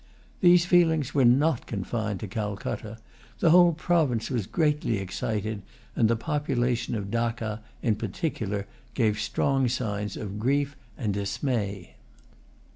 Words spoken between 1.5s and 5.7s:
confined to Calcutta. The whole province was greatly excited;